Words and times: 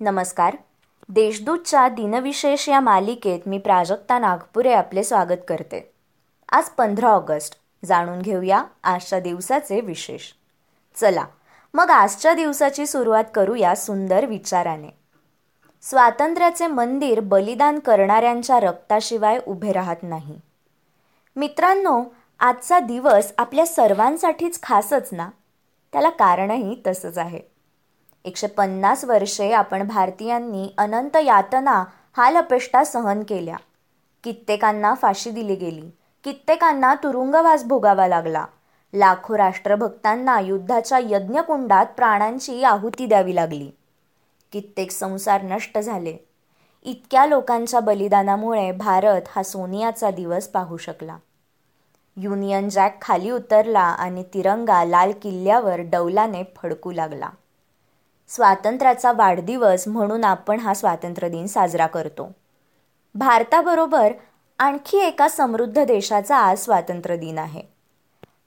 नमस्कार. 0.00 0.56
देशदूतच्या 1.08 1.88
दिनविशेष 1.88 2.68
या 2.68 2.80
मालिकेत 2.80 3.40
मी 3.46 3.58
प्राजक्ता 3.58 4.18
नागपुरे 4.18 4.72
आपले 4.72 5.04
स्वागत 5.04 5.40
करते. 5.48 5.92
आज 6.52 6.64
पंधरा 6.64 7.08
ऑगस्ट. 7.08 7.54
जाणून 7.84 8.22
घेऊया 8.22 8.64
आजच्या 8.82 9.20
दिवसाचे 9.20 9.80
विशेष. 9.80 10.20
चला 10.96 11.24
मग 11.74 11.90
आजच्या 11.90 12.34
दिवसाची 12.34 12.86
सुरुवात 12.86 13.24
करूया 13.34 13.74
सुंदर 13.74 14.26
विचाराने. 14.26 14.98
स्वातंत्र्याचे 15.82 16.66
मंदिर 16.66 17.20
बलिदान 17.20 17.78
करणाऱ्यांच्या 17.78 18.60
रक्ताशिवाय 18.60 19.38
उभे 19.46 19.72
राहत 19.72 19.96
नाही. 20.02 20.40
मित्रांनो 21.36 22.04
आजचा 22.40 22.78
दिवस 22.78 23.32
आपल्या 23.38 23.66
सर्वांसाठीच 23.66 24.62
खासच 24.62 25.08
ना? 25.12 25.30
त्याला 25.92 26.10
कारणही 26.10 26.82
तसंच 26.86 27.18
आहे. 27.18 27.57
एकशे 28.28 28.46
पन्नास 28.46 29.04
वर्षे 29.04 29.52
आपण 29.52 29.86
भारतीयांनी 29.86 30.74
अनंत 30.78 31.16
यातना 31.16 31.84
हालअपेष्टा 32.16 32.84
सहन 32.84 33.22
केल्या. 33.22 33.56
कित्येकांना 34.24 34.94
फाशी 34.94 35.30
दिली 35.30 35.54
गेली. 35.54 35.90
कित्येकांना 36.24 36.94
तुरुंगवास 36.94 37.64
भोगावा 37.64 38.08
लागला. 38.08 38.46
लाखो 38.94 39.38
राष्ट्रभक्तांना 39.38 40.40
युद्धाच्या 40.40 40.98
यज्ञकुंडात 40.98 41.86
प्राणांची 41.86 42.64
आहुती 42.64 43.06
द्यावी 43.06 43.34
लागली. 43.34 43.70
कित्येक 44.52 44.90
संसार 44.90 45.42
नष्ट 45.42 45.78
झाले. 45.78 46.16
इतक्या 46.82 47.26
लोकांच्या 47.26 47.80
बलिदानामुळे 47.80 48.72
भारत 48.72 49.22
हा 49.36 49.42
सोनियाचा 49.42 50.10
दिवस 50.10 50.48
पाहू 50.48 50.76
शकला. 50.76 51.16
युनियन 52.16 52.68
जॅक 52.68 53.02
खाली 53.02 53.30
उतरला 53.30 53.80
आणि 53.80 54.24
तिरंगा 54.34 54.84
लाल 54.84 55.12
किल्ल्यावर 55.22 55.80
डौलाने 55.80 56.42
फडकू 56.56 56.92
लागला. 56.92 57.28
स्वातंत्र्याचा 58.28 59.12
वाढदिवस 59.12 59.88
म्हणून 59.88 60.24
आपण 60.24 60.60
हा 60.60 60.74
स्वातंत्र्य 60.74 61.28
दिन 61.28 61.46
साजरा 61.46 61.86
करतो. 61.86 62.32
भारताबरोबर 63.14 64.12
आणखी 64.58 64.98
एका 64.98 65.28
समृद्ध 65.28 65.84
देशाचा 65.84 66.36
आज 66.36 66.58
स्वातंत्र्य 66.58 67.16
दिन 67.16 67.38
आहे. 67.38 67.62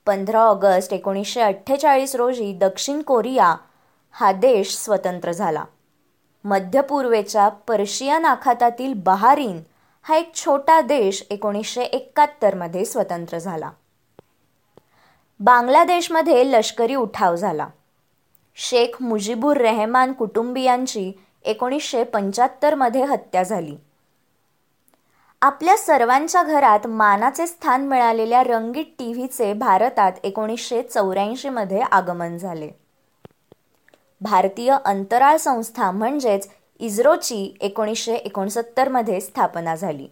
पंधरा 0.06 0.40
ऑगस्ट 0.40 0.92
एकोणीसशे 0.92 1.40
अठ्ठेचाळीस 1.40 2.14
रोजी 2.14 2.52
दक्षिण 2.52 3.02
कोरिया 3.02 3.56
हा 4.12 4.32
देश 4.32 4.76
स्वतंत्र 4.76 5.32
झाला. 5.32 5.64
मध्य 6.44 6.80
पूर्वेच्या 6.80 7.48
पर्शियन 7.48 8.24
आखातातील 8.24 8.92
बहारीन 8.96 9.60
हा 10.02 10.16
एक 10.16 10.34
छोटा 10.34 10.80
देश 10.80 11.26
एकोणीसशे 11.30 11.82
एकाहत्तरमध्ये 11.82 12.84
स्वतंत्र 12.84 13.38
झाला. 13.38 13.70
बांगलादेशमध्ये 15.40 16.52
लष्करी 16.52 16.94
उठाव 16.94 17.36
झाला. 17.36 17.68
शेख 18.54 19.02
मुजीबुर 19.02 19.56
रेहमान 19.56 20.12
कुटुंबियांची 20.12 21.12
एकोणीसशे 21.42 22.04
पंच्याहत्तरमध्ये 22.04 23.04
हत्या 23.04 23.42
झाली. 23.42 23.76
आपल्या 25.42 25.76
सर्वांच्या 25.76 26.42
घरात 26.42 26.86
मानाचे 26.86 27.46
स्थान 27.46 27.86
मिळालेल्या 27.88 28.44
रंगीत 28.44 28.84
टी 28.98 29.12
व्हीचे 29.12 29.52
भारतात 29.52 30.12
एकोणीसशे 30.22 30.82
चौऱ्याऐंशीमध्ये 30.82 31.80
आगमन 31.80 32.36
झाले. 32.36 32.70
भारतीय 34.20 34.76
अंतराळ 34.84 35.36
संस्था 35.36 35.90
म्हणजेच 35.90 36.48
इस्रोची 36.80 37.56
एकोणीसशे 37.60 38.14
एकोणसत्तरमध्ये 38.14 39.20
स्थापना 39.20 39.74
झाली. 39.74 40.08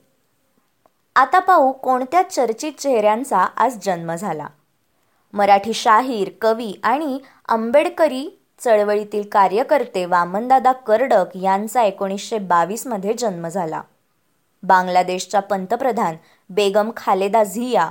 आता 1.17 1.39
पाहू 1.39 1.73
कोणत्या 1.73 2.23
चर्चित 2.23 2.73
चेहऱ्यांचा 2.73 3.39
आज 3.39 3.79
जन्म 3.83 4.15
झाला. 4.15 4.47
मराठी 5.35 5.73
शाहीर 5.75 6.31
कवी 6.41 6.73
आणि 6.83 7.19
आंबेडकरी 7.49 8.29
चळवळीतील 8.61 9.29
कार्यकर्ते 9.33 10.05
वामनदादा 10.05 10.73
कर्डक 10.87 11.37
यांचा 11.37 11.83
एकोणीसशे 11.83 12.39
बावीसमध्ये 12.39 13.15
जन्म 13.15 13.49
झाला. 13.49 13.83
बांगलादेशच्या 14.63 15.41
पंतप्रधान 15.41 16.17
बेगम 16.51 16.91
खालेदा 16.97 17.45
झिया 17.45 17.91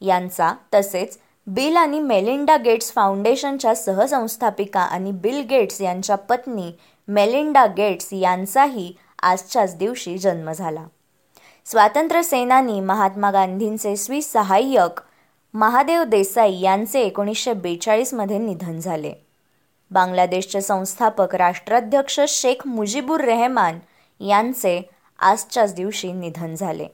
यांचा 0.00 0.52
तसेच 0.74 1.18
बिल 1.46 1.76
आणि 1.76 2.00
मेलिंडा 2.00 2.56
गेट्स 2.56 2.92
फाउंडेशनच्या 2.92 3.74
सहसंस्थापिका 3.74 4.80
आणि 4.80 5.12
बिल 5.12 5.40
गेट्स 5.40 5.80
यांच्या 5.80 6.16
पत्नी 6.16 6.70
मेलिंडा 7.08 7.66
गेट्स 7.66 8.12
यांचाही 8.12 8.92
आजच्याच 9.22 9.76
दिवशी 9.76 10.18
जन्म 10.18 10.52
झाला. 10.52 10.84
स्वातंत्र्य 11.66 12.22
सेनानी 12.22 12.80
महात्मा 12.80 13.30
गांधींचे 13.30 13.96
स्वीस 13.96 14.32
सहाय्यक 14.32 15.00
महादेव 15.54 16.04
देसाई 16.04 16.60
यांचे 16.60 17.00
एकोणीसशे 17.00 17.52
बेचाळीसमध्ये 17.52 18.38
निधन 18.38 18.80
झाले. 18.80 19.12
बांगलादेशचे 19.90 20.60
संस्थापक 20.60 21.34
राष्ट्राध्यक्ष 21.34 22.20
शेख 22.28 22.66
मुजीबुर 22.66 23.20
रेहमान 23.20 23.78
यांचे 24.20 24.90
आजच्याच 25.18 25.74
दिवशी 25.74 26.12
निधन 26.12 26.54
झाले. 26.54 26.88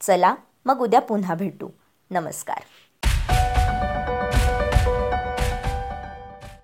चला 0.00 0.34
मग 0.64 0.80
उद्या 0.80 1.00
पुन्हा 1.00 1.34
भेटू. 1.34 1.68
नमस्कार. 2.10 2.58